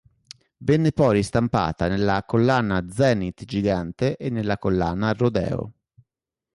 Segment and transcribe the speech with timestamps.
[0.57, 5.73] Venne poi ristampata nella Collana Zenith Gigante e nella Collana Rodeo.